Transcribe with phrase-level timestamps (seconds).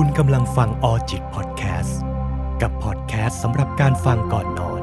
[0.00, 2.00] คุณกำลังฟังออจิตพอดแคสต์
[2.62, 4.82] กับพอดแคสต์สำหรับการฟังก่อนนอน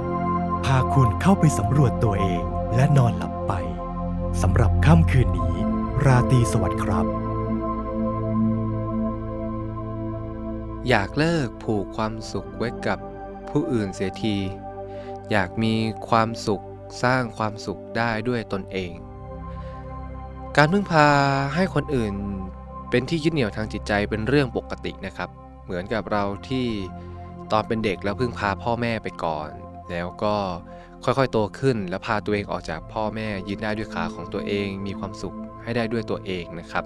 [0.65, 2.43] พาคุณเข้าไปสำรวจตัวเอง
[2.75, 3.53] และนอนหลับไป
[4.41, 5.53] สำหรับค่ำคืนนี้
[6.05, 7.05] ราตรีสวัสดิ์ครับ
[10.89, 12.99] อยากเลิกผูกความสุขไว้กับ
[13.49, 14.37] ผู้อื่นเสียที
[15.31, 15.73] อยากมี
[16.09, 16.63] ความสุข
[17.03, 18.93] สร้างความสุขได้ด้วยตนเอง
[20.57, 21.07] การพึ่งพา
[21.55, 22.15] ให้คนอื่น
[22.95, 25.29] เป็นที่ยึดเหนี่ยวทางจิตใจเป็นเรื่องปกตินะครับ
[25.63, 26.67] เหมือนกับเราที่
[27.51, 29.49] ตอนเป็นเด็กแล้วพึ่งพาพ่อแม่ไปก่อน
[29.89, 30.35] แล้วก็
[31.03, 36.83] ค่อยๆโตขึ้น แล้วพาตัวเองออกจากพ่อแม่ยืนได้ด้วยขาของตัวเอง มีความสุขให้ได้ด้วยตัวเองนะครับ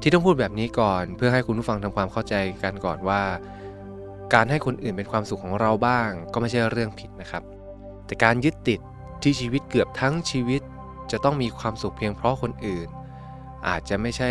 [0.00, 3.22] ที่ต้องพูดแบบนี้ก่อนเพื่อให้คุณผู้ฟังทำความเข้าใจกันก่อนว่า
[4.34, 7.42] การให้คนอื่นเป็นความสุขของเราบ้าง ก็ไม่ใช่เรื่องผิดนะครับ
[8.06, 8.80] แต่การยึดติด
[9.22, 10.62] ที่ชีวิตเกือบทั้งชีวิต
[11.10, 12.88] จะต้องมีความสุขเพียงเพราะคนอื่น
[13.68, 14.30] อาจจะไม่ใช่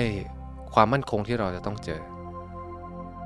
[0.79, 2.01] ความมั่นคงที่เราจะต้องเจอ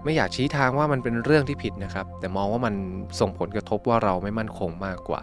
[0.04, 2.76] ไม่อยากชี้ทางว่ามันเป็นเรื่องที่ผิดนะครับ แต่มองว่ามัน
[3.20, 5.22] ส่งผลกระทบว่าเราไม่มั่นคงมากกว่า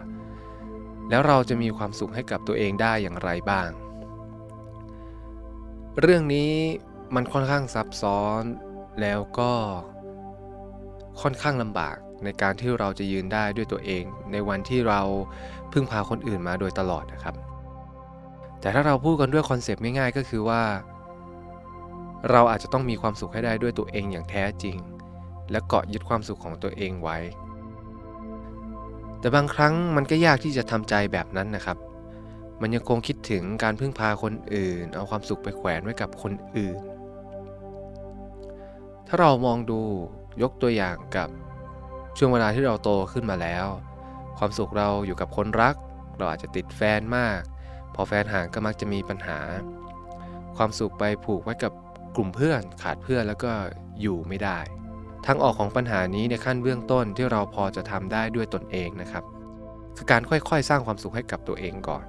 [1.09, 3.69] แล้วเราจะมีความสุขให้กับตัวเองได้อย่างไรบ้าง
[6.01, 6.51] เรื่องนี้
[7.15, 8.43] มันค่อนข้างซับซ้อน
[9.01, 9.51] แล้วก็
[11.21, 15.01] ค่อนข้างลำบากในการที่เราจะยืนได้ด้วยตัวเอง ในวันที่เรา
[15.71, 17.35] พึ่งพาคนอื่นมาโดยตลอดนะครับ
[18.61, 20.61] แต่ถ้าเราพูดกันด้วยคอนเซปต์ง่ายๆก็คือว่า
[22.29, 24.77] เราอาจจะต้องมีความสุขให้ได้ด้วยตัวเองอย่างแท้จริง
[25.51, 27.17] และเกาะยึดความสุขของตัวเองไว้
[29.19, 31.77] แต่บางครั้งมันก็ยากที่จะทำใจแบบนั้นนะครับ
[32.61, 36.79] มันยังคงคิดถึงการพึ่งพาคนอื่น เอาความสุขไปแขวนไว้กับคนอื่น
[39.07, 39.81] ถ้าเรามองดู
[40.41, 41.29] ยกตัวอย่างกับ
[42.17, 43.65] ช่วงเวลาที่เราโตขึ้นมาแล้ว
[44.37, 45.75] ความสุขเราอยู่กับคนรัก
[46.17, 47.41] เราอาจจะติดแฟนมาก
[47.95, 49.39] พอแฟนห่างก็มักจะมีปัญหา
[50.57, 51.73] ความสุขไปผูกไว้กับ
[52.15, 53.51] กลุ่มเพื่อนขาดเพื่อนแล้วก็
[54.01, 54.59] อยู่ไม่ได้
[55.25, 59.23] ทางออกของปัญหานี้ในขั้นเบื้องต้นที่เราพอจะทำได้ด้วยตนเองนะครับ
[59.97, 62.05] คือการค่อยๆ สร้างความสุขให้กับตัวเองก่อน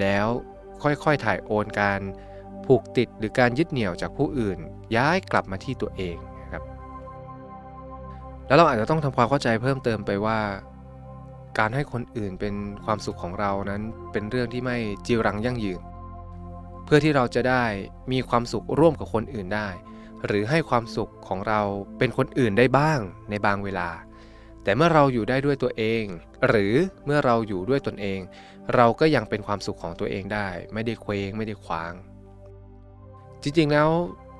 [0.00, 0.26] แล้ว
[0.82, 2.00] ค่อยๆถ่ายโอนการ
[2.66, 4.58] ผูกติดหรือการยึดเหนี่ยวจากผู้อื่น
[4.96, 6.62] ย้ายกลับมาที่ตัวเองนะครับ
[8.46, 10.40] แล้วเราอาจจะต้องทำความเข้าใจเพิ่มเติมไปว่า
[11.58, 12.54] การให้คนอื่นเป็น
[12.84, 13.82] ความสุขของเรานั้น
[14.12, 14.76] เป็นเรื่องที่ไม่
[15.06, 15.80] จีรังยั่งยืน
[16.84, 17.64] เพื่อที่เราจะได้
[18.12, 19.68] มีความสุขร่วมกับคนอื่นได้
[20.26, 21.60] หรือให้ความสุขของเรา
[21.98, 23.00] เป็นคนอื่นได้บ้าง
[23.30, 23.88] ในบางเวลา
[24.62, 26.04] แต่เมื่อเราอยู่ได้ด้วยตัวเอง
[26.48, 28.20] หรือเมื่อเราอยู่ด้วยตนเอง
[28.74, 31.92] เราก็ยังเป็นความสุขของตัวเองได้ ไม่ได้เคว้งไม่ได้คว้าง
[33.42, 33.88] จริงๆแล้ว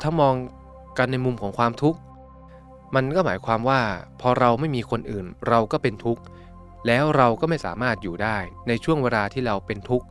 [0.03, 0.35] ถ้ามอง
[0.99, 1.99] กันในมุมของความทุกข์
[2.95, 3.81] มันก็หมายความว่า
[4.21, 6.23] พอเราไม่มีคนอื่นเราก็เป็นทุกข์
[6.87, 8.39] แล้วเราก็ไม่สามารถอยู่ได้
[8.69, 10.07] ในช่วงเวลาที่เราเป็นทุกข์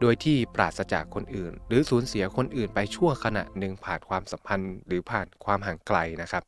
[0.00, 6.44] โดยที่ปราศจากคนอื่น หรือสูญเสียคนอื่นไปชั่วขณะหนึ่งผ่านความสัมพันธ์ หรือผ่านความห่างไกลนะครับ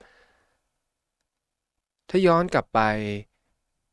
[2.08, 2.80] ถ้าย้อนกลับไป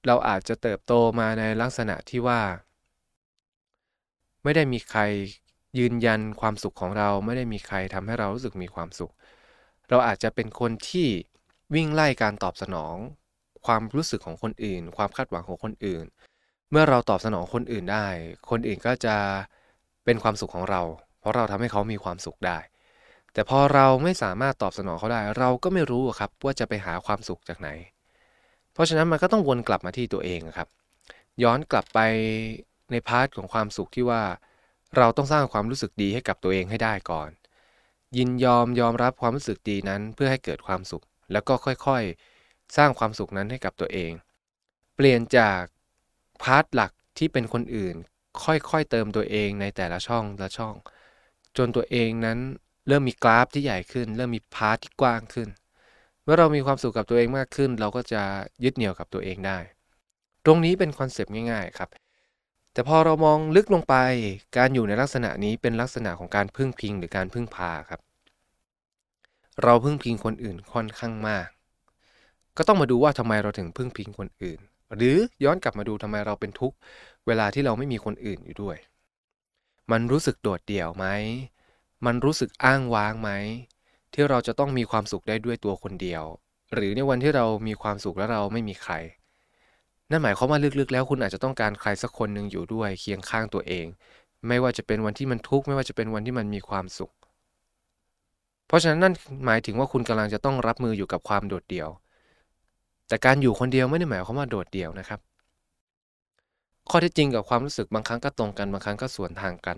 [0.07, 2.41] เราอาจจะเติบโตมาในลักษณะที่ว่า
[4.43, 5.01] ไม่ได้มีใคร
[5.79, 9.13] ยืนยันความสุขของเราไม่ได้มีใครทำให้เรารู้สึกมีความสุข
[9.89, 11.07] เราอาจจะเป็นคนที่
[11.75, 12.95] วิ่งไล่การตอบสนอง
[13.65, 16.05] ความรู้สึกของคนอื่น ความคาดหวังของคนอื่น
[16.71, 18.07] เมื่อเราตอบสนองคนอื่นได้
[18.49, 19.15] คนอื่นก็จะ
[20.05, 20.81] เป็นความสุขของเรา
[21.19, 22.57] เพราะเราทำให้เขามีความสุขได้
[23.33, 27.69] แต่พอเราไม่สามารถตอบสนองเขาได้ เราก็ไม่รู้ครับว่าจะไปหาความสุขจากไหน
[28.73, 30.67] เพราะฉะนั้นมันก็ต้องวนกลับมาที่ตัวเองครับ
[31.43, 31.99] ย้อนกลับไป
[32.91, 34.23] ใน part ของความสุขที่ว่า
[34.97, 37.29] เราต้องสร้างความรู้สึกดีให้กับตัวเองให้ได้ก่อน
[38.17, 44.11] ยินยอมยอมรับความรู้สึกดีนั้นเพื่อให้เกิดความสุข แล้วก็ค่อยๆ สร้างความสุขนั้นให้กับตัวเอง
[44.95, 45.61] เปลี่ยนจาก
[46.43, 47.95] part หลักที่เป็นคนอื่น
[48.43, 50.75] ค่อยๆเติมตัวเองในแต่ละช่องละช่อง
[51.57, 52.39] จนตัวเองนั้น
[52.87, 55.49] เริ่มมีกราฟที่ใหญ่ขึ้น เริ่มมี part ที่กว้างขึ้น
[56.23, 58.21] เมื่อเรามีความสุขกับตัวเองมากขึ้น เราก็จะ
[58.63, 59.57] ยึดเหนี่ยวกับตัวเองได้
[60.45, 61.89] ตรงนี้เป็นคอนเซปต์ง่ายๆครับ
[62.73, 63.95] แต่พอเรามองลึกลงไป
[64.57, 68.01] การอยู่ในลักษณะนี้เป็นลักษณะของการพึ่งพิงหรือการพึ่งพาครับ
[69.63, 71.47] เราพึ่งพิงคนอื่นค่อนข้างมาก
[72.57, 74.59] ก็ต้องมาดูว่าทำไมเราถึงพึ่งพิงคนอื่น
[74.95, 76.77] หรือย้อนกลับมาดูทำไมเราเป็นทุกข์
[77.27, 78.77] เวลาที่เราไม่มีคนอื่นอยู่ด้วย
[79.91, 81.05] มันรู้สึกโดดเดี่ยวไหม
[82.05, 83.29] มันรู้สึกอ้างว้างไหม
[84.13, 86.23] ที่เราจะต้องมีความสุขได้ด้วยตัวคนเดียว
[86.73, 88.93] หรือในวันที่เรามีความสุขแล้วเราไม่มีใคร
[90.11, 93.85] นั่นหมายความว่าลึกๆ แล้วคุณอาจจะต้องการใครสักคนหนึ่งอยู่ด้วยเคียงข้างตัวเอง
[94.47, 97.11] ไม่ว่าจะเป็นวันที่มันทุกข์ไม่ว่าจะเป็นวันที่มันมีความสุข
[98.67, 99.13] เพราะฉะนั้นนั่น
[99.45, 101.89] หมายถึงว่าคุณกำลังจะต้องรับมืออยู่กับความโดดเดี่ยว
[103.07, 105.19] แต่การอยู่คนเดียวไม่ได้หมายความว่าโดดเดี่ยวนะครับ
[106.89, 109.77] ข้อเท็จจริงกับความรู้สึกบางครั้งก็ตรงกันบางครั้งก็สวนทางกัน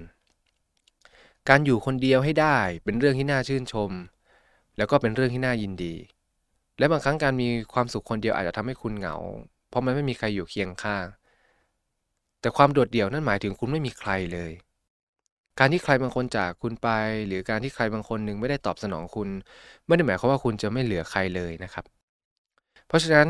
[1.50, 3.92] การอยู่คนเดียวให้ได้เป็นเรื่องที่น่าชื่นชม
[4.78, 5.96] แล้วก็เป็นเรื่องที่น่ายินดี
[6.80, 9.16] และบางครั้งการมีความสุขคนเดียวอาจจะทำให้คุณเหงา
[9.70, 11.06] เพราะมันไม่มีใครอยู่เคียงข้าง
[12.42, 14.52] แต่ความโดดเดี่ยวนั่นหมายถึงคุณไม่มีใครเลย
[15.60, 16.90] การที่ใครบางคนจากคุณไป
[17.28, 19.30] หรือการที่ใครบางคนหนึ่งไม่ได้ตอบสนองคุณ
[19.88, 21.86] ไม่ได้หมายความว่าคุณจะไม่เหลือใครเลยนะครับ
[22.90, 23.30] เพราะฉะนั้น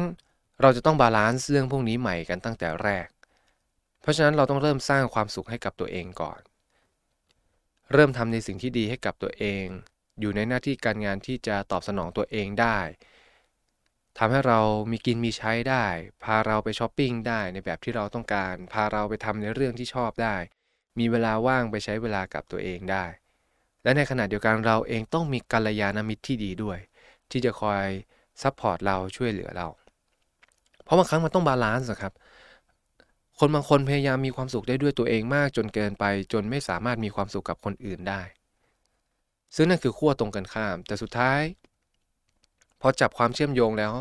[0.61, 3.07] เราจะต้อง balance เรื่องพวกนี้ใหม่กันตั้งแต่แรก
[4.01, 6.39] เพราะฉะนั้นเราต้องเริ่มสร้างความสุขให้กับตัวเองก่อน
[7.93, 9.65] เริ่มทำในสิ่งที่ดีให้กับตัวเอง
[10.19, 12.79] อยู่ในหน้าที่การงานที่จะตอบสนองตัวเองได้
[14.17, 14.59] ทำให้เรา
[14.91, 15.85] มีกินมีใช้ได้
[16.23, 20.35] พาเราไปช้อปปิ้งได้ในแบบที่เราต้องการ พาเราไปทำในเรื่องที่ชอบได้
[20.99, 23.05] มีเวลาว่างไปใช้เวลากับตัวเองได้
[23.83, 26.79] และในขณะเดียวกันเราเองต้องมีกัลยาณมิตรที่ดีด้วย
[27.31, 27.85] ที่จะคอย
[28.41, 29.67] support เราช่วยเหลือเรา
[30.83, 32.13] เพราะบางครั้งมันต้อง balance ครับ
[33.39, 38.21] คนบางคนพยายามมีความสุขได้ด้วยตัวเองมากจนเกินไป จนไม่สามารถมีความสุขกับคนอื่นได้
[39.55, 41.41] ซึ่งนั่นคือขั้วตรงกันข้าม แต่สุดท้าย
[42.81, 43.93] พอจับความเชื่อมโยงแล้ว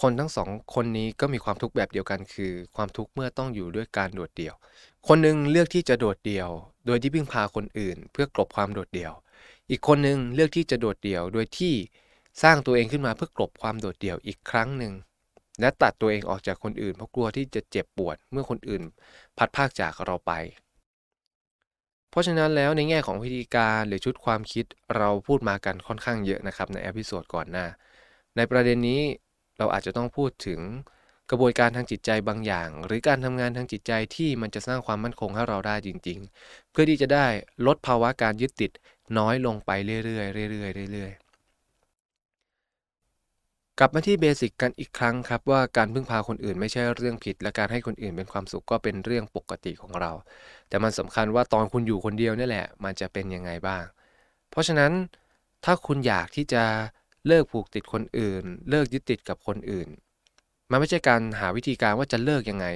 [0.00, 4.54] คนทั้งสองคนนี้ก็มีความทุกข์แบบเดียวกันคือ ความทุกข์เมื่อต้องอยู่ด้วยการโดดเดี่ยว
[5.08, 6.48] คนหนึ่งเลือกที่จะโดดเดี่ยว
[6.86, 9.12] โดยที่พึ่งพาคนอื่น เพื่อกลบความโดดเดี่ยว
[9.70, 11.74] อีกคนหนึ่งเลือกที่จะโดดเดี่ยวโดยที่
[12.42, 14.92] สร้างตัวเองขึ้นมาเพื่อกลบความโดดเดี่ยวอีกครั้งหนึ่ง
[15.60, 18.82] และตัดตัวเองออกจากคนอื่นเพราะกลัวที่จะเจ็บปวดเมื่อคนอื่น
[19.38, 20.32] พัดพากจากเราไป
[22.10, 24.64] เพราะฉะนั้นแล้วในแง่ของวิธีการหรือชุดความคิด
[24.96, 27.66] เราพูดมากันค่อนข้างเยอะนะครับในอพิโซดก่อนหน้า
[28.36, 29.02] ในประเด็นนี้
[29.58, 30.60] เราอาจจะต้องพูดถึง
[31.30, 37.26] กระบวนการทางจิตใจบางอย่าง หรือการทำงานทางจิตใจที่มันจะสร้างความมั่นคงให้เราได้จริง ๆ เพื่อที่จะได้
[37.66, 38.70] ลดภาวะการยึดติด
[39.18, 39.70] น้อยลงไป
[40.04, 41.25] เรื่อยๆเรื่อยๆเรื่อยๆ
[43.80, 50.12] กลับมาที่เบสิกกันอีกครั้งครับว่าการพึ่งพาคนอื่นไม่ใช่เรื่องผิด และการให้คนอื่นเป็นความสุขก็เป็นเรื่องปกติของเรา
[50.68, 53.84] แต่มันสำคัญว่าตอนคุณอยู่คนเดียวนี่แหละ มันจะเป็นยังไงบ้าง
[54.50, 54.92] เพราะฉะนั้น
[55.64, 56.62] ถ้าคุณอยากที่จะ
[57.26, 59.88] เลิกผูกติดคนอื่น เลิกยึดติดกับคนอื่น
[60.70, 62.66] มันไม่ใช่การหาวิธีการว่าจะเลิกยังไง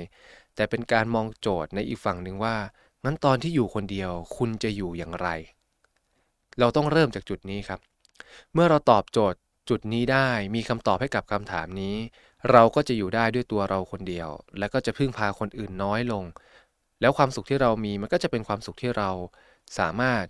[0.55, 2.57] แต่เป็นการมองโจทย์ในอีกฝั่งหนึ่งว่า
[3.05, 5.29] งั้นตอนที่อยู่คนเดียว คุณจะอยู่อย่างไร
[6.59, 7.81] เราต้องเริ่มจากจุดนี้ครับ
[8.55, 9.39] เมื่อเราตอบโจทย์
[9.71, 11.97] จุดนี้ได้มีคำตอบให้กับคำถามนี้
[12.51, 14.29] เราก็จะอยู่ได้ด้วยตัวเราคนเดียว
[14.59, 16.25] และก็จะพึ่งพาคนอื่นน้อยลง
[17.01, 19.11] แล้วความสุขที่เรามีมันก็จะเป็นความสุขที่เรา
[19.79, 20.25] สามารถ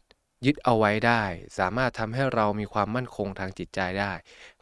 [0.46, 1.22] ยึดเอาไว้ได้
[1.58, 4.12] สามารถทำให้เรามีความมั่นคงทางจิตใจได้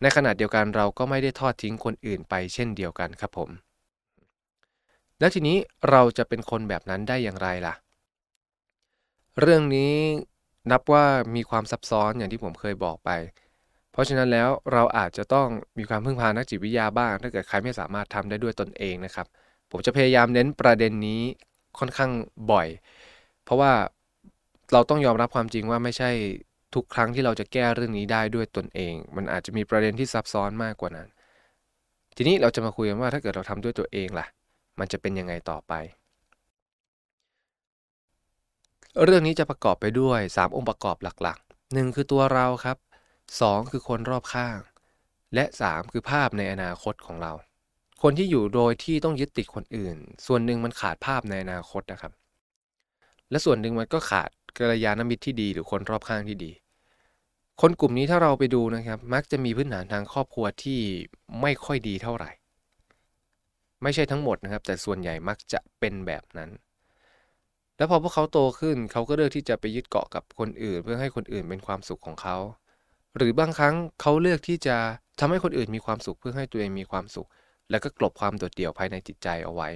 [0.03, 3.51] ในขณะเดียวกันเราก็ไม่ได้ทอดทิ้งคนอื่นไปเช่นเดียวกันครับผม
[5.19, 5.57] แล้วทีนี้
[5.91, 7.75] เราจะเป็นคนแบบนั้นได้อย่างไรล่ะ
[9.41, 9.95] เรื่องนี้
[10.71, 11.05] นับว่า
[11.35, 13.11] มีความซับซ้อนอย่างที่ผมเคยบอกไป
[13.99, 15.49] ราะฉะนั้นแล้วเราอาจจะต้อง
[15.79, 19.27] มีความพึ่งพานักจิตวิทยาบ้าง ถ้าเกิดใครไม่สามารถทำได้ด้วยตนเองนะครับ
[19.71, 21.23] ผมจะพยายามเน้นประเด็นนี้
[21.79, 22.11] ค่อนข้าง
[22.53, 22.69] บ่อย
[23.45, 23.73] เพราะว่า
[24.73, 26.11] เราต้องยอมรับความจริงว่าไม่ใช่
[26.75, 31.09] ทุกครั้งที่เราจะแก้เรื่องนี้ได้ด้วยตนเอง มันอาจจะมีประเด็นที่ซับซ้อนมากกว่านั้น
[32.17, 34.27] ทีนี้เราจะมาคุยกันว่าถ้าเกิดเราทำด้วยตัวเองล่ะ
[34.79, 35.73] มันจะเป็นยังไงต่อไป
[39.05, 42.77] เรื่องนี้จะประกอบไปด้วย 3 องค์ประกอบหลักๆ1คือตัวเราครับ
[43.41, 44.59] 2 คือคนรอบข้าง
[45.35, 47.33] และ 3 คือภาพในอนาคตของเรา
[48.03, 49.97] คนที่อยู่โดยที่ต้องยึดติดคนอื่น
[50.27, 52.13] ส่วนหนึ่งมันขาดภาพในอนาคตนะครับ
[53.31, 56.53] และส่วนหนึ่งมันก็ขาดกัลยาณมิตรที่ดีหรือคนรอบข้างที่ดี
[57.61, 60.81] คนกลุ่มนี้ถ้าเราไปดูนะครับ มักจะมีพื้นฐานทางครอบครัวที่
[61.41, 62.31] ไม่ค่อยดีเท่าไหร่
[63.83, 66.51] ไม่ใช่ทั้งหมดนะครับ แต่ส่วนใหญ่มักจะเป็นแบบนั้น
[67.77, 72.37] แล้วพอพวกเขาโตขึ้นเขาก็เลือกที่จะไปยึดเกาะกับคนอื่น เพื่อให้คนอื่นเป็นความสุขของเขา
[73.17, 74.77] หรือบางครั้งเขาเลือกที่จะ
[75.19, 77.29] ทำให้คนอื่นมีความสุขเพื่อให้ตัวเองมีความสุข
[77.71, 79.69] แล้วก็กลบความโดดเดี่ยวภายในจิตใจเอาไว้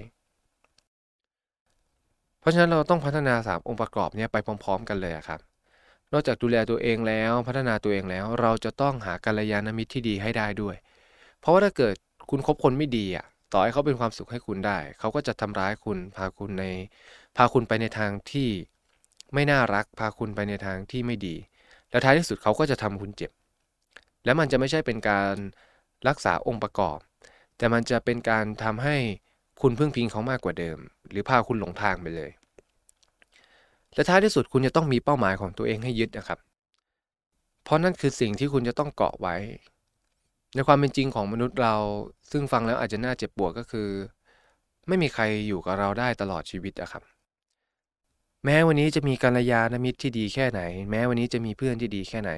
[2.41, 5.41] เพราะฉะนั้นเราต้องพัฒนา 3 องค์ประกอบนี้ไปพร้อม ๆ กันเลยครับ
[6.13, 10.77] นอกจากดูแลตัวเองแล้วพัฒนาตัวเองแล้ว เราจะต้องหากัลยาณมิตรที่ดีให้ได้ด้วย
[11.41, 11.95] เพราะว่าถ้าเกิด
[12.31, 16.65] คุณคบคนไม่ดีอะต่อให้เขาเป็นความสุขให้คุณได้ เขาก็จะทำร้ายคุณพาคุณใน
[17.37, 18.49] พาคุณไปในทางที่
[19.35, 21.37] ไม่น่ารัก พาคุณไปในทางที่ไม่ดี
[21.93, 23.31] แล้วท้ายที่สุดเขาก็จะทำคุณเจ็บ
[24.25, 25.35] และมันจะไม่ใช่เป็นการ
[26.09, 26.99] รักษาองค์ประกอบ
[27.57, 28.97] แต่มันจะเป็นการทำให้
[29.63, 30.79] คุณพึ่งพิงเขามากกว่าเดิม
[31.11, 32.31] หรือพาคุณหลงทางไปเลย
[33.95, 36.39] และท้ายที่สุดคุณจะต้องมีเป้าหมายของตัวเองให้ยึดนะครับ
[37.65, 39.37] เพราะนั่นคือสิ่งที่คุณจะต้องเกาะไว้
[40.55, 41.75] ในความเป็นจริงของมนุษย์เรา
[42.33, 43.89] ซึ่งฟังแล้วอาจจะน่าเจ็บปวดก็คือ
[44.89, 47.03] ไม่มีใครอยู่กับเราได้ตลอดชีวิตนะครับ
[48.45, 52.33] แม้วันนี้จะมีกัลยาณมิตรที่ดีแค่ไหน แม้วันนี้จะมีเพื่อนที่ดีแค่ไหน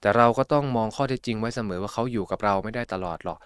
[0.00, 3.38] แต่เราก็ต้องมองข้อเท็จจริงไว้เสมอว่าเขาอยู่กับเราไม่ได้ตลอดหรอก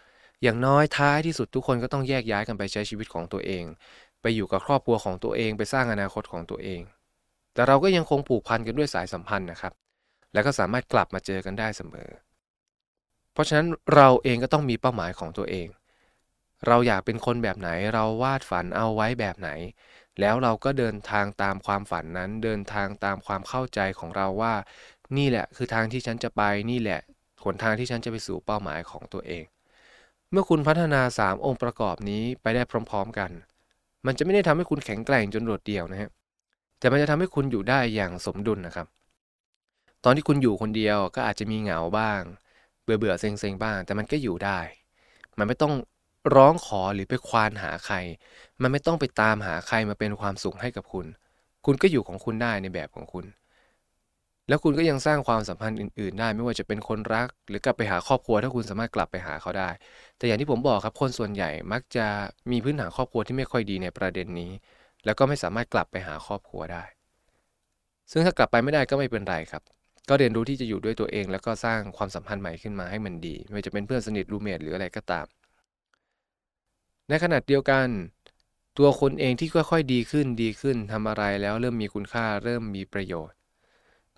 [0.42, 3.64] อย่างน้อยท้ายที่สุดทุกคนก็ต้องแยกย้ายกันไปใช้ชีวิตของตัวเอง
[4.20, 6.80] ไปอยู่กับครอบครัวของตัวเองไปสร้างอนาคตของตัวเอง
[7.54, 9.73] แต่เราก็ยังคงผูกพันกันด้วยสายสัมพันธ์นะครับ
[10.32, 12.08] และก็สามารถกลับมาเจอกันได้เสมอ
[13.32, 15.68] เพราะฉะนั้นเราเองก็ต้องมีเป้าหมายของตัวเอง
[16.66, 19.50] เราอยากเป็นคนแบบไหนเราวาดฝันเอาไว้แบบไหน
[20.21, 24.54] แล้วเราก็เดินทางตามความฝันนั้น เดินทางตามความเข้าใจของเราว่า
[25.16, 27.00] นี่แหละคือทางที่ฉันจะไปนี่แหละ
[27.44, 29.44] หนทางที่ฉันจะไปสู่เป้าหมายของตัวเอง
[30.30, 33.30] เมื่อคุณพัฒนา 3 องค์ประกอบนี้ไปได้พร้อม ๆกัน
[34.06, 36.11] มันจะไม่ได้ทำให้คุณแข็งแกร่งจนโดดเดี่ยวนะฮะ
[36.78, 38.87] แต่มันจะทำให้คุณอยู่ได้อย่างสมดุลนะครับ
[40.04, 42.21] ตอนที่คุณอยู่คนเดียวก็อาจจะมีเหงาบ้าง
[42.83, 44.61] เบื่อเบื่อเซ็งเซ็งบ้าง แต่มันก็อยู่ได้
[45.38, 45.73] มันไม่ต้อง
[46.34, 47.96] ร้องขอหรือไปควานหาใคร
[48.62, 51.06] มันไม่ต้องไปตามหาใครมาเป็นความสุขให้กับคุณ
[51.66, 53.26] คุณก็อยู่ของคุณได้ในแบบของคุณ
[54.48, 59.70] แล้วคุณก็ยังสร้างความสัมพันธ์อื่น ๆ ได้ไม่ว่าจะเป็นคนรัก หรือกลับไปหาครอบครัวถ้าคุณสามารถกลับไปหาเขาได้
[60.16, 62.06] แต่อย่างที่ผมบอกครับคนส่วนใหญ่มักจะ
[62.50, 64.50] มีพื้นฐานครอบครัวที่ไม่ค่อยดีในประเด็นนี้
[65.04, 66.84] แล้วก็ไม่สามารถกลับไปหาครอบครัวได้
[68.10, 69.62] ซึ่งถ้ากลับไปไม่ได้ก็ไม่เป็นไรครับ
[70.08, 75.26] ก็เรียนรู้ที่จะอยู่ด้วยตัวเองแล้วก็สร้างความสัมพันธ์ใหม่ขึ้นมาให้มันดี ไม่ว่าจะเป็นเพื่อนสนิทรูเมทหรืออะไรก็ตาม
[77.08, 77.88] ในขณะเดียวกัน
[78.78, 83.37] ตัวคนเองที่ค่อยๆดีขึ้นดีขึ้นทำอะไรแล้วเริ่มมีคุณค่าเริ่มมีประโยชน์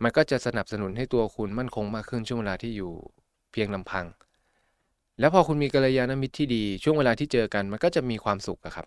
[0.03, 2.93] มันก็จะสนับสนุนให้ตัวคุณมั่นคงมากขึ้นช่วงเวลาที่อยู่
[3.53, 4.07] เพียงลำพัง
[5.21, 8.87] แล้วพอคุณมีกัลยาณมิตรที่ดี ช่วงเวลาที่เจอกันมันก็จะมีความสุขครับ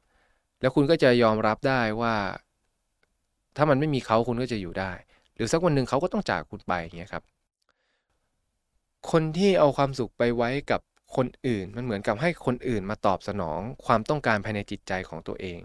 [0.61, 2.15] แล้วคุณก็จะยอมรับได้ว่า
[3.57, 4.91] ถ้ามันไม่มีเขาคุณก็จะอยู่ได้
[5.35, 7.23] หรือสักวันหนึ่งเขาก็ต้องจากคุณไปอย่างเงี้ยครับ
[9.11, 10.81] คนที่เอาความสุขไปไว้กับ
[11.15, 15.59] คนอื่นมันเหมือนกับให้คนอื่นมาตอบสนองความต้องการภายในจิตใจของตัวเอง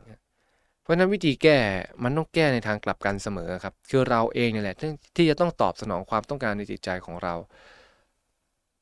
[0.83, 1.59] เพราะนั้นวิธีแก้
[2.03, 4.77] มันต้องแก้ในทางกลับกันเสมอครับ คือเราเองเนี่ยแหละ
[5.17, 7.35] ที่จะต้องตอบสนองความต้องการในจิตใจของเรา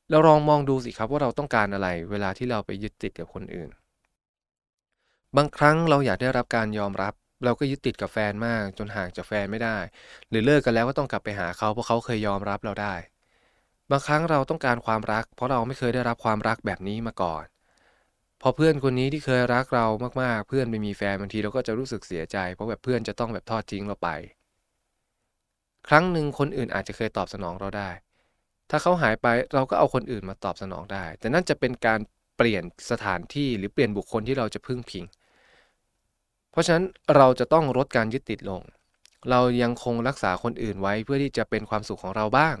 [0.09, 3.69] เราลองมองดูสิครับว่าเราต้องการอะไร เวลาที่เราไปยึดติดกับคนอื่น
[5.37, 7.13] บางครั้งเราอยากได้รับการยอมรับ
[7.45, 9.77] เราก็ยึดติดกับแฟนมาก จนห่างจากแฟนไม่ได้
[10.29, 12.93] หรือเลิกกันแล้วก็ต้องกลับไปหาเขาเพราะเขาเคยยอมรับเราได้
[13.95, 17.43] บางครั้งเราต้องการความรัก เพราะเราไม่เคยได้รับความรักแบบนี้มาก่อน
[18.41, 19.85] พอเพื่อนคนนี้ที่เคยรักเรา
[20.21, 24.09] มากๆ เพื่อนไปมีแฟนบางทีเราก็จะรู้สึกเสียใจ เพราะแบบเพื่อนจะต้องแบบทอดทิ้งเราไป
[25.87, 27.89] ครั้งหนึ่งคนอื่นอาจจะเคยตอบสนองเราได้
[28.69, 31.99] ถ้าเขาหายไปเราก็เอาคนอื่นมาตอบสนองได้ แต่นั่นจะเป็นการ
[32.37, 35.05] เปลี่ยนสถานที่หรือเปลี่ยนบุคคลที่เราจะพึ่งพิง
[36.51, 36.85] เพราะฉะนั้น
[37.15, 38.61] เราจะต้องลดการยึดติดลง
[39.29, 42.55] เรายังคงรักษาคนอื่นไว้เพื่อที่จะเป็นความสุขของเราบ้าง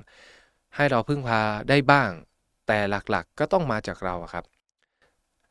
[0.75, 2.09] ให้เราพึ่งพาได้บ้าง
[2.67, 4.45] แต่หลักๆก็ต้องมาจากเราครับ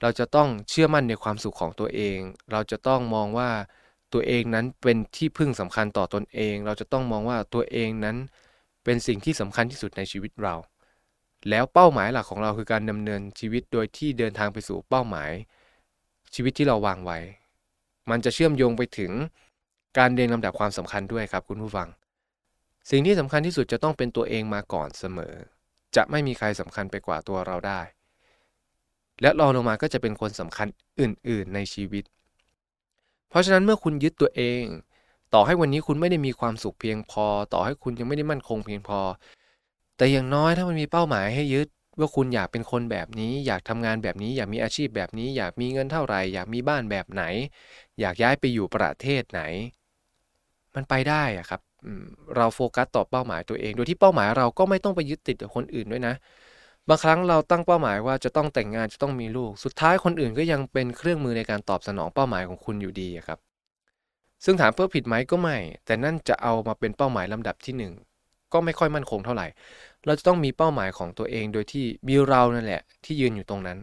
[0.00, 2.19] เราจะต้องเชื่อมั่นในความสุขของตัวเอง
[2.52, 3.50] เราจะต้องมองว่า
[4.12, 8.17] ตัวเองนั้นเป็นที่พึ่งสำคัญต่อตอนเอง เราจะต้องมองว่าตัวเองนั้น
[8.85, 10.55] เป็นสิ่งที่สำคัญที่สุดในชีวิตเรา
[11.50, 15.31] แล้วเป้าหมายหลักของเราคือการดำเนินชีวิตโดยที่เดินทางไปสู่เป้าหมาย
[16.35, 17.19] ชีวิตที่เราวางไว้
[18.11, 19.12] มันจะเชื่อมโยงไปถึง
[19.99, 21.88] การเรียงลำดับความสำคัญด้วยครับคุณผู้ฟัง
[22.91, 25.35] สิ่งที่สำคัญที่สุดจะต้องเป็นตัวเองมาก่อนเสมอ
[25.97, 27.81] จะไม่มีใครสำคัญไปกว่าตัวเราได้
[29.21, 30.67] และรองลงมาก็จะเป็นคนสำคัญ
[31.01, 32.05] อื่น ๆ ในชีวิต
[33.29, 34.62] เพราะฉะนั้นเมื่อคุณยึดตัวเอง
[35.35, 39.01] ต่อให้วันนี้คุณไม่ได้มีความสุขเพียงพอ ต่อให้คุณยังไม่ได้มั่นคงเพียงพอ
[39.97, 47.23] แต่อย่างน้อยถ้ามันมีเป้าหมายให้ยึดว่าคุณอยากเป็นคนแบบนี้ อยากทำงานแบบนี้ อยากมีอาชีพแบบนี้ อยากมีเงินเท่าไหร่ อยากมีบ้านแบบไหน
[48.01, 49.43] อยากย้ายไปอยู่ประเทศไหน
[50.75, 51.61] มันไปได้อะครับ
[52.37, 56.15] เราโฟกัสต่อเป้าหมายตัวเอง โดยที่เป้าหมายเราก็ไม่ต้องไปยึดติดกับคนอื่นด้วยนะ
[56.89, 63.39] บางครั้งเราตั้งเป้าหมายว่าจะต้องแต่งงานจะต้องมีลูก สุดท้ายคนอื่นก็ยังเป็นเครื่องมือในการตอบสนองเป้าหมายของคุณอยู่ดีครับ
[64.45, 69.47] ซึ่งถามเพื่อผิดไหมก็ไม่ แต่นั่นจะเอามาเป็นเป้าหมายลำดับที่ 1 ก็ไม่ค่อยมั่นคงเท่าไหร่
[70.07, 73.79] เราจะต้องมีเป้าหมายของตัวเองโดยที่มีเรานั่นแหละ ที่ยืนอยู่ตรงนั้น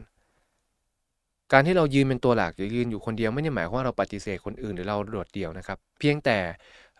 [1.52, 6.38] การที่เรายืนเป็นตัวหลักหรือยืนอยู่คนเดียวไม่ได้หมายความว่าเราปฏิเสธคนอื่นหรือเราโดดเดี่ยวนะครับ เพียงแต่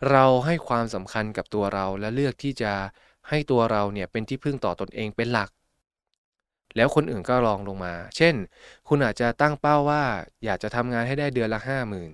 [0.08, 2.72] เราให้ความสำคัญกับตัวเราและเลือกที่จะ
[3.28, 5.50] ให้ตัวเราเนี่ยเป็นที่พึ่งต่อตนเองเป็นหลัก
[6.76, 8.34] แล้วคนอื่นก็รองลงมา เช่น
[8.88, 10.02] คุณอาจจะตั้งเป้าว่า
[10.44, 12.10] อยากจะทำงานให้ได้เดือนละห้าหมื่น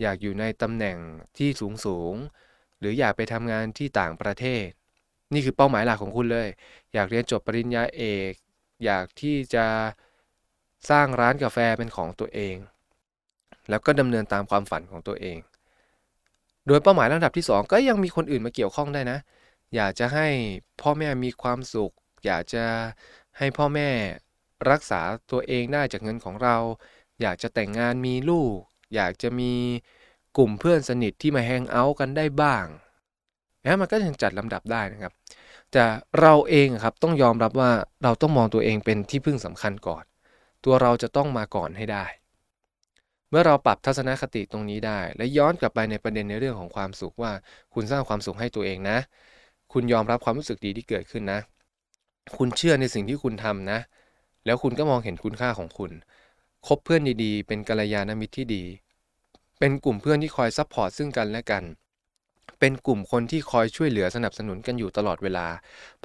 [0.00, 0.96] อยากอยู่ในตำแหน่ง
[1.38, 2.14] ที่สูงสูง
[2.78, 4.66] หรืออยากไปทำงานที่ต่างประเทศ
[5.32, 6.48] นี่คือเป้าหมายหลักของคุณเลย
[6.94, 8.32] อยากเรียนจบปริญญาเอก
[8.84, 9.66] อยากที่จะ
[10.90, 12.56] สร้างร้านกาแฟเป็นของตัวเอง
[13.70, 15.38] แล้วก็ดำเนินตามความฝันของตัวเอง
[16.66, 19.18] โดยเป้าหมายลำดับที่ 2 ก็ยังมีคนอื่นมาเกี่ยวข้องได้นะ
[19.74, 20.28] อยากจะให้
[20.80, 21.92] พ่อแม่มีความสุข
[22.26, 22.64] อยากจะ
[23.38, 23.88] ให้พ่อแม่
[24.70, 26.56] รักษาตัวเองได้จากเงินของเรา
[27.22, 28.56] อยากจะแต่งงานมีลูก
[28.94, 29.52] อยากจะมี
[30.36, 32.64] กลุ่มเพื่อนสนิทที่มาแฮงเอาท์กันได้บ้าง
[33.64, 35.12] นะมันก็ยังจัดลำดับได้นะครับ
[35.72, 35.84] แต่
[36.20, 37.70] เราเองครับต้องยอมรับว่า
[38.02, 40.04] เราต้องมองตัวเองเป็นที่พึ่งสำคัญก่อน
[40.64, 42.04] ตัวเราจะต้องมาก่อนให้ได้
[43.30, 47.32] เมื่อเราปรับทัศนคติตรงนี้ได้ และย้อนกลับไปในประเด็นในเรื่องของความสุขว่า
[47.74, 48.98] คุณสร้างความสุขให้ตัวเองนะ
[49.72, 51.40] คุณยอมรับความรู้สึกดีที่เกิดขึ้นนะ
[52.36, 53.78] คุณเชื่อในสิ่งที่คุณทำนะ
[54.46, 55.92] แล้วคุณก็มองเห็นคุณค่าของคุณ
[56.66, 58.64] คบเพื่อนดีๆ เป็นกัลยาณมิตรที่ดี
[59.58, 61.64] เป็นกลุ่มเพื่อนที่คอย support ซึ่งกันและกัน
[62.60, 65.46] เป็นกลุ่มคนที่คอยช่วยเหลือสนับสนุนกันอยู่ตลอดเวลา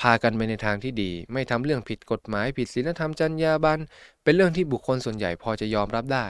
[0.02, 3.82] พากันไปในทางที่ดี ไม่ทำเรื่องผิดกฎหมายผิดศีลธรรมจรรยาบรรณ
[4.24, 6.28] เป็นเรื่องที่บุคคลส่วนใหญ่พอจะยอมรับได้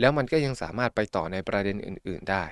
[0.00, 2.44] แล้วมันก็ยังสามารถไปต่อในประเด็นอื่น ๆได้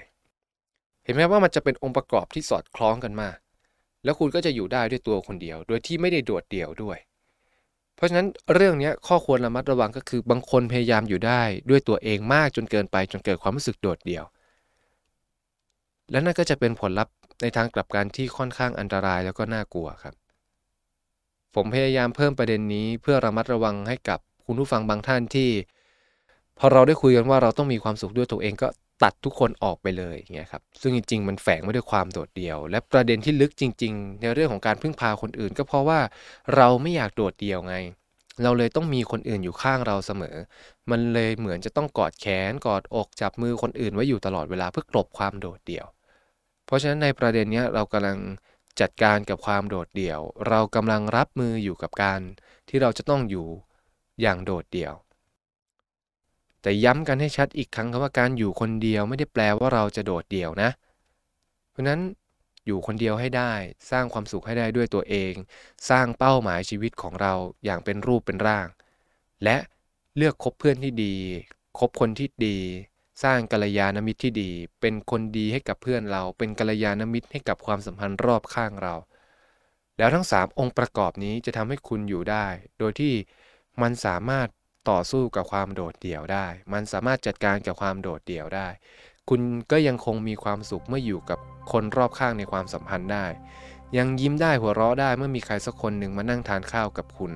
[1.05, 3.37] เห็นไหมว่ามันจะเป็นองค์ประกอบที่สอดคล้องกันมาก
[4.05, 6.99] แล้วคุณก็จะอยู่ได้ด้วยตัวคนเดียว โดยที่ไม่ได้โดดเดี่ยวด้วย
[7.97, 14.25] เพราะฉะนั้นเรื่องนี้ข้อควรระมัดระวังก็คือบางคนพยายามอยู่ได้ด้วยตัวเองมากจนเกินไปจนเกิดความรู้สึกโดดเดี่ยว
[16.11, 20.15] และนั่นก็จะเป็นผลลัพธ์ในทางกลับกันที่ค่อนข้างอันตรายแล้วก็น่ากลัวครับ
[21.55, 25.49] ผมพยายามเพิ่มประเด็นนี้เพื่อระมัดระวังให้กับคุณผู้ฟังบางท่านที่
[26.58, 28.68] พอเราได้คุยกันว่าเราต้องมีความสุขด้วยตัวเองก็
[29.02, 36.00] ตัดทุกคนออกไปเลยอย่างเงี้ยครับซึ่งจริง ๆ มันแฝงไว้ด้วยความโดดเดี่ยว และประเด็นที่ลึกจริง ๆ ในเรื่องของการพึ่งพาคนอื่น ก็เพราะว่า
[36.56, 37.76] เราไม่อยากโดดเดี่ยวไง
[38.42, 40.37] เราเลยต้องมีคนอื่นอยู่ข้างเราเสมอ
[40.90, 45.87] มันเลยเหมือนจะต้องกอดแขนกอดอกจับมือคนอื่นไว้อยู่ตลอดเวลาเพื่อกลบความโดดเดี่ยว
[46.66, 48.18] เพราะฉะนั้นในประเด็นนี้เรากำลัง
[48.80, 52.20] จัดการกับความโดดเดี่ยว เรากำลังรับมืออยู่กับการ
[52.68, 53.46] ที่เราจะต้องอยู่
[54.20, 54.94] อย่างโดดเดี่ยว
[56.64, 60.71] แต่ย้ำกันให้ชัดอีกครั้งครับว่าการอยู่คนเดียวไม่ได้แปลว่าเราจะโดดเดี่ยวนะ
[61.71, 62.00] เพราะนั้น
[62.66, 63.52] อยู่คนเดียวให้ได้
[63.90, 65.33] สร้างความสุขให้ได้ด้วยตัวเอง
[65.90, 68.66] สร้างเป้าหมายชีวิตของเราอย่างเป็นรูปเป็นร่าง
[69.44, 69.56] และ
[70.16, 71.16] เลือกคบเพื่อนที่ดี
[71.78, 72.59] คบคนที่ดี
[73.25, 78.94] สร้างกัลยาณมิตรที่ดี เป็นคนดีให้กับเพื่อนเรา เป็นกัลยาณมิตรให้กับความสัมพันธ์รอบข้างเรา
[79.99, 82.47] แล้วทั้ง 3 องค์ประกอบนี้จะทำให้คุณอยู่ได้
[82.78, 83.14] โดยที่
[83.83, 84.49] มันสามารถ
[84.91, 88.69] ต่อสู้กับความโดดเดี่ยวได้ มันสามารถจัดการกับความโดดเดี่ยวได้
[89.29, 91.38] คุณก็ยังคงมีความสุขเมื่ออยู่กับ
[91.73, 93.26] คนรอบข้างในความสัมพันธ์ได้
[93.97, 97.33] ยังยิ้มได้หัวเราะได้เมื่อมีใครสักคนหนึ่งมานั่งทานข้าวกับคุณ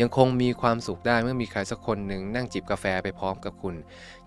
[0.00, 3.74] ยังคงมีความสุขได้เมื่อมีใครสักคนหนึ่งนั่งจิบกาแฟไปพร้อมกับคุณ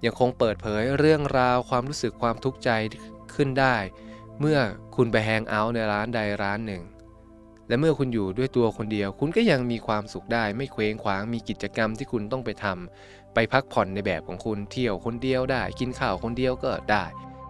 [0.05, 2.69] ยังคงเปิดเผยเรื่องราวความรู้สึกความทุกข์ใจ
[3.35, 3.75] ขึ้นได้
[4.39, 4.59] เมื่อ
[4.95, 6.81] คุณไปแฮงเอาท์ในร้านใดร้านหนึ่ง
[7.69, 17.05] และเมื่อคุณอยู่ด้วยตัวคนเดียว คุณก็ยังมีความสุขได้ ไม่เคว้งคว้างมีกิจกรรมที่คุณต้องไปทำไปพักผ่อนในแบบของคุณเที่ยวคนเดียวได้ กินข้าวคนเดียวก็ได้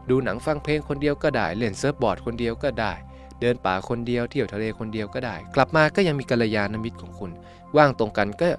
[0.10, 2.94] ดูหนังฟังเพลงคนเดียวก็ได้ เล่นเซิร์ฟบอร์ดคนเดียวก็ได้
[3.42, 7.32] เดินป่าคนเดียวเที่ยวทะเลคนเดียวก็ได้ กลับมาก็ยังมีกัลยาณมิตรของคุณ
[7.78, 8.50] ว่างตรงกันก็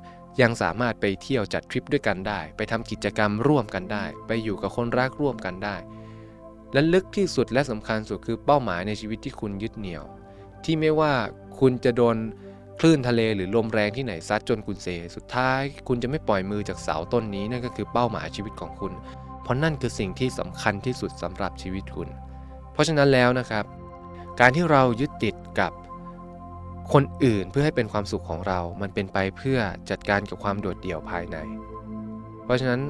[0.40, 5.76] ยังสามารถไปเที่ยวจัดทริปด้วยกันได้ ไปทำกิจกรรมร่วมกันได้ ไปอยู่กับคนรักร่วมกันได้
[6.72, 10.04] และลึกที่สุดและสำคัญสุดคือเป้าหมายในชีวิตที่คุณยึดเหนี่ยว
[10.64, 11.12] ที่ไม่ว่า
[11.60, 12.16] คุณจะโดน
[12.80, 18.92] คลื่นทะเลหรือลมแรงที่ไหนซัดจนคุณเซสุดท้าย คุณจะไม่ปล่อยมือจากเสาต้นนี้นั่นก็คือเป้าหมายชีวิตของคุณ
[19.42, 22.08] เพราะนั่นคือสิ่งที่สำคัญที่สุดสำหรับชีวิตคุณ
[22.72, 23.64] เพราะฉะนั้นแล้วนะครับ
[24.40, 25.72] การที่เรายึดติดกับ
[26.92, 29.58] คนอื่นเพื่อให้เป็นความสุขของเรา มันเป็นไปเพื่อ
[29.90, 31.36] จัดการกับความโดดเดี่ยวภายใน
[32.44, 32.80] เพราะฉะนั้น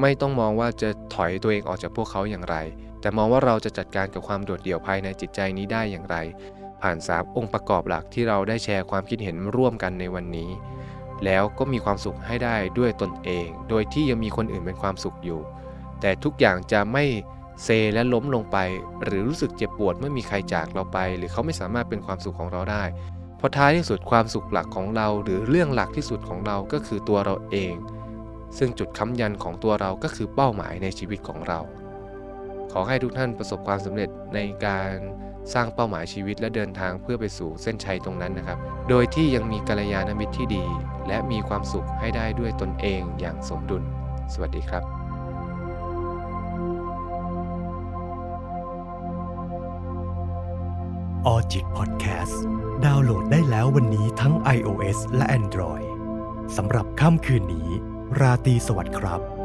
[0.00, 2.56] ไม่ต้องมองว่าจะถอยตัวเองออกจากพวกเขาอย่างไร
[3.00, 6.16] แต่มองว่าเราจะจัดการกับความโดดเดี่ยวภายในจิตใจนี้ได้อย่างไร
[6.82, 10.50] ผ่าน 3 องค์ประกอบหลักที่เราได้แชร์ความคิดเห็นร่วมกันในวันนี้
[11.24, 15.40] แล้วก็มีความสุขให้ได้ด้วยตนเอง โดยที่ยังมีคนอื่นเป็นความสุขอยู่
[16.00, 17.04] แต่ทุกอย่างจะไม่
[17.64, 18.58] เซและล้มลงไป
[19.04, 22.84] หรือรู้สึกเจ็บปวดเมื่อมีใครจากเราไป หรือเขาไม่สามารถเป็นความสุขของเราได้
[23.36, 27.74] เพราะท้ายที่สุดความสุขหลักของเรา หรือเรื่องหลักที่สุดของเราก็คือตัวเราเอง
[28.58, 31.60] ซึ่งจุดค้ำยันของตัวเราก็คือเป้าหมายในชีวิตของเรา
[32.72, 34.92] ขอให้ทุกท่านประสบความสำเร็จในการ
[35.52, 40.64] สร้างเป้าหมายชีวิตและเดินทางเพื่อไปสู่เส้นชัยตรงนั้นนะครับ โดยที่ยังมีกัลยาณมิตรที่ดี
[41.08, 43.82] และมีความสุขให้ได้ด้วยตนเองอย่างสมดุล
[44.32, 44.84] สวัสดีครับ
[51.26, 52.42] ออจิตพอดแคสต์
[52.84, 55.86] ดาวน์โหลดได้แล้ววันนี้ทั้ง iOS และ Android
[56.56, 57.68] สำหรับค่ำคืนนี้
[58.20, 59.41] ราตรีสวัสดิ์ครับ